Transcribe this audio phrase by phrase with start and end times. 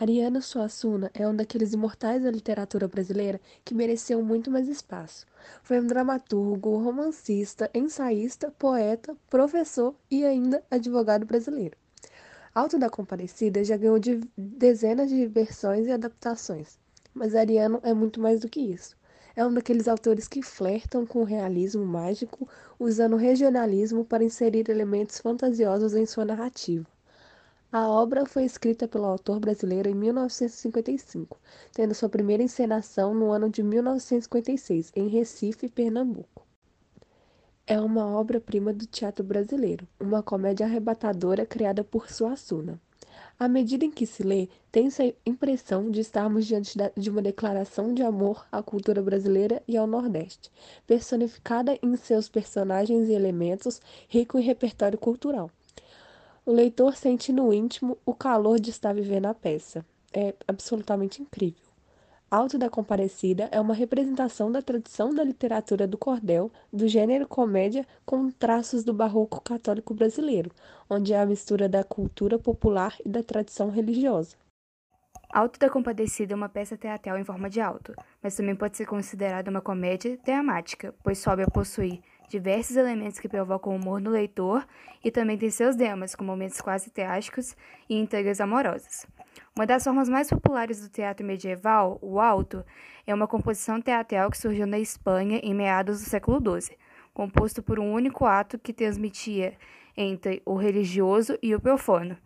[0.00, 5.26] Ariano Suassuna é um daqueles imortais da literatura brasileira que mereceu muito mais espaço.
[5.62, 11.76] Foi um dramaturgo, romancista, ensaísta, poeta, professor e ainda advogado brasileiro.
[12.54, 16.78] Alto da Comparecida já ganhou de dezenas de versões e adaptações,
[17.12, 18.96] mas Ariano é muito mais do que isso.
[19.36, 22.48] É um daqueles autores que flertam com o realismo mágico,
[22.80, 26.86] usando o regionalismo para inserir elementos fantasiosos em sua narrativa.
[27.74, 31.40] A obra foi escrita pelo autor brasileiro em 1955,
[31.72, 36.46] tendo sua primeira encenação no ano de 1956, em Recife, Pernambuco.
[37.66, 42.78] É uma obra-prima do teatro brasileiro, uma comédia arrebatadora criada por Suassuna.
[43.38, 47.94] À medida em que se lê, tem-se a impressão de estarmos diante de uma declaração
[47.94, 50.50] de amor à cultura brasileira e ao Nordeste,
[50.86, 55.50] personificada em seus personagens e elementos, rico em repertório cultural.
[56.44, 59.86] O leitor sente no íntimo o calor de estar vivendo a peça.
[60.12, 61.62] É absolutamente incrível.
[62.28, 67.86] Alto da Comparecida é uma representação da tradição da literatura do cordel, do gênero comédia,
[68.04, 70.50] com traços do barroco católico brasileiro,
[70.90, 74.41] onde há a mistura da cultura popular e da tradição religiosa.
[75.32, 78.84] Alto da Compadecida é uma peça teatral em forma de alto, mas também pode ser
[78.84, 84.62] considerada uma comédia temática, pois sobe a possuir diversos elementos que provocam humor no leitor
[85.02, 87.56] e também tem seus dramas, com momentos quase teáticos
[87.88, 89.06] e intrigas amorosas.
[89.56, 92.62] Uma das formas mais populares do teatro medieval, o alto,
[93.06, 96.76] é uma composição teatral que surgiu na Espanha em meados do século XII,
[97.14, 99.54] composto por um único ato que transmitia
[99.96, 102.18] entre o religioso e o profano.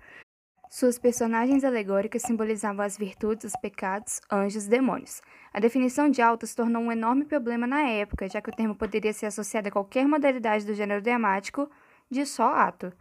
[0.79, 5.23] Suas personagens alegóricas simbolizavam as virtudes, os pecados, anjos e demônios.
[5.51, 8.75] A definição de alto se tornou um enorme problema na época, já que o termo
[8.75, 11.67] poderia ser associado a qualquer modalidade do gênero dramático
[12.11, 12.93] de só ato.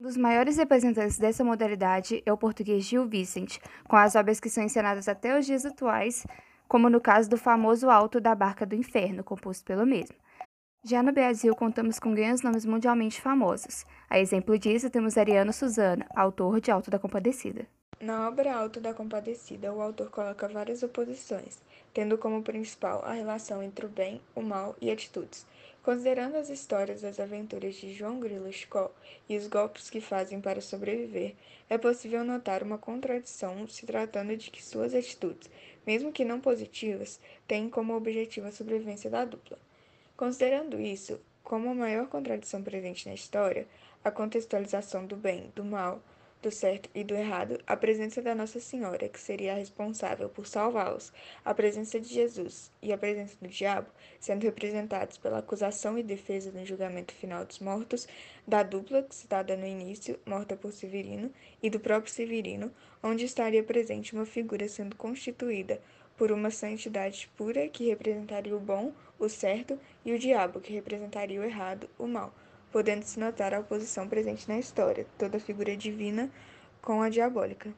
[0.00, 4.50] Um dos maiores representantes dessa modalidade é o português Gil Vicente, com as obras que
[4.50, 6.26] são encenadas até os dias atuais,
[6.66, 10.16] como no caso do famoso Alto da Barca do Inferno, composto pelo mesmo.
[10.82, 13.84] Já no Brasil, contamos com grandes nomes mundialmente famosos.
[14.08, 17.66] A exemplo disso, temos Ariano Suzana, autor de Alto da Compadecida.
[18.00, 21.58] Na obra Alto da Compadecida, o autor coloca várias oposições,
[21.92, 25.46] tendo como principal a relação entre o bem, o mal e atitudes.
[25.82, 28.90] Considerando as histórias das aventuras de João Grilo Chicó
[29.28, 31.34] e os golpes que fazem para sobreviver,
[31.68, 35.50] é possível notar uma contradição se tratando de que suas atitudes,
[35.86, 39.58] mesmo que não positivas, têm como objetivo a sobrevivência da dupla.
[40.20, 43.66] Considerando isso como a maior contradição presente na história,
[44.04, 46.02] a contextualização do bem, do mal,
[46.42, 50.46] do certo e do errado, a presença da Nossa Senhora, que seria a responsável por
[50.46, 51.12] salvá-los,
[51.44, 56.50] a presença de Jesus e a presença do diabo, sendo representados pela acusação e defesa
[56.50, 58.08] no julgamento final dos mortos,
[58.46, 61.30] da dupla citada no início, morta por Severino,
[61.62, 62.72] e do próprio Severino,
[63.02, 65.80] onde estaria presente uma figura sendo constituída
[66.16, 71.40] por uma santidade pura que representaria o bom, o certo, e o diabo, que representaria
[71.40, 72.34] o errado, o mal
[72.72, 76.30] podendo-se notar a oposição presente na história, toda figura divina
[76.80, 77.72] com a diabólica.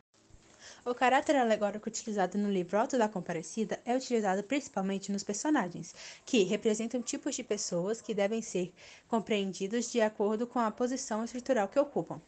[0.84, 5.94] O caráter alegórico utilizado no livro Alto da Comparecida é utilizado principalmente nos personagens,
[6.24, 8.72] que representam tipos de pessoas que devem ser
[9.08, 12.20] compreendidos de acordo com a posição estrutural que ocupam.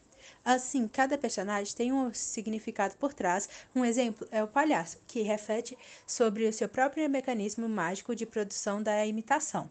[0.43, 3.49] Assim, cada personagem tem um significado por trás.
[3.75, 8.81] Um exemplo é o palhaço, que reflete sobre o seu próprio mecanismo mágico de produção
[8.81, 9.69] da imitação,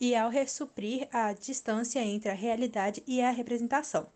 [0.00, 4.06] e ao ressuprir a distância entre a realidade e a representação.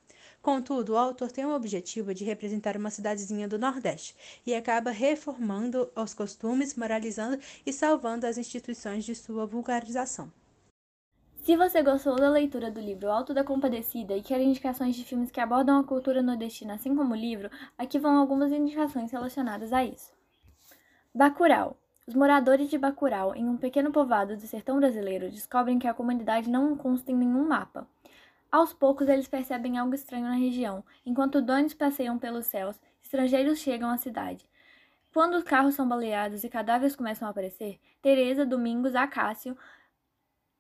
[0.41, 4.15] Contudo, o autor tem o objetivo de representar uma cidadezinha do Nordeste
[4.47, 10.32] e acaba reformando os costumes, moralizando e salvando as instituições de sua vulgarização.
[11.48, 15.31] Se você gostou da leitura do livro Alto da Compadecida e quer indicações de filmes
[15.31, 19.82] que abordam a cultura nordestina assim como o livro, aqui vão algumas indicações relacionadas a
[19.82, 20.12] isso.
[21.14, 21.78] Bacurau.
[22.06, 26.50] Os moradores de Bacurau, em um pequeno povoado do sertão brasileiro, descobrem que a comunidade
[26.50, 27.88] não consta em nenhum mapa.
[28.53, 30.84] Aos poucos, eles percebem algo estranho na região.
[31.06, 34.47] Enquanto donos passeiam pelos céus, estrangeiros chegam à cidade.
[35.15, 39.56] Quando os carros são baleados e cadáveres começam a aparecer, Teresa, Domingos, Acácio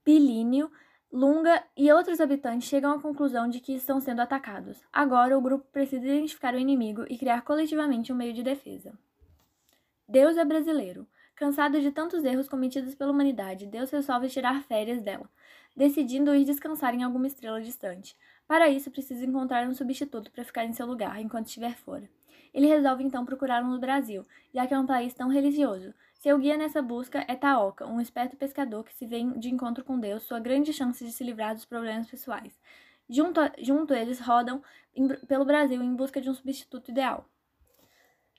[0.08, 0.72] Pilínio,
[1.12, 4.82] Lunga e outros habitantes chegam à conclusão de que estão sendo atacados.
[4.90, 8.98] Agora, o grupo precisa identificar o inimigo e criar coletivamente um meio de defesa.
[10.08, 11.06] Deus é brasileiro.
[11.34, 15.28] Cansado de tantos erros cometidos pela humanidade, Deus resolve tirar férias dela,
[15.76, 18.16] decidindo ir descansar em alguma estrela distante.
[18.46, 22.08] Para isso, precisa encontrar um substituto para ficar em seu lugar enquanto estiver fora.
[22.52, 26.36] Ele resolve então procurar um no Brasil, já que é um país tão religioso, seu
[26.36, 30.24] guia nessa busca é Taoka, um esperto pescador que se vê de encontro com Deus,
[30.24, 32.58] sua grande chance de se livrar dos problemas pessoais.
[33.08, 34.60] Junto, junto eles rodam
[34.96, 37.24] em, pelo Brasil em busca de um substituto ideal.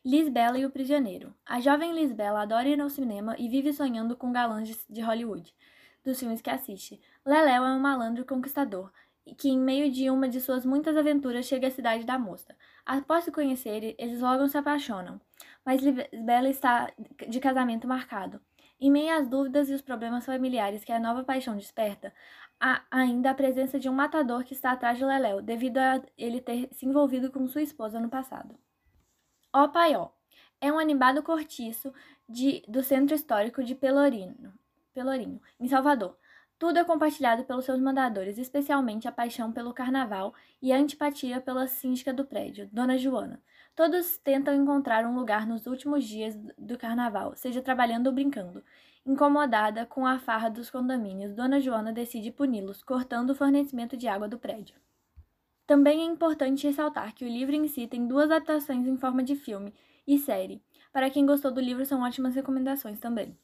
[0.03, 1.33] Lisbela e o Prisioneiro.
[1.45, 5.55] A jovem Lisbela adora ir ao cinema e vive sonhando com galãs de Hollywood,
[6.03, 6.99] dos filmes que assiste.
[7.25, 8.91] Leléu é um malandro conquistador,
[9.37, 12.55] que em meio de uma de suas muitas aventuras chega à cidade da moça.
[12.85, 15.19] Após se conhecerem, eles logo se apaixonam,
[15.65, 16.91] mas Lisbela está
[17.27, 18.41] de casamento marcado.
[18.79, 22.13] Em meio às dúvidas e os problemas familiares que a nova paixão desperta,
[22.59, 26.41] há ainda a presença de um matador que está atrás de Leléu, devido a ele
[26.41, 28.57] ter se envolvido com sua esposa no passado.
[29.53, 30.09] O Paió
[30.61, 31.93] é um animado cortiço
[32.27, 34.53] de, do Centro Histórico de Pelourinho,
[34.93, 36.17] Pelourinho, em Salvador.
[36.59, 41.65] Tudo é compartilhado pelos seus mandadores, especialmente a paixão pelo carnaval e a antipatia pela
[41.67, 43.41] síndica do prédio, Dona Joana.
[43.73, 48.61] Todos tentam encontrar um lugar nos últimos dias do carnaval, seja trabalhando ou brincando.
[49.05, 54.27] Incomodada com a farra dos condomínios, Dona Joana decide puni-los, cortando o fornecimento de água
[54.27, 54.75] do prédio.
[55.65, 59.37] Também é importante ressaltar que o livro em si tem duas adaptações em forma de
[59.37, 59.73] filme
[60.05, 60.61] e série.
[60.91, 63.37] Para quem gostou do livro, são ótimas recomendações também.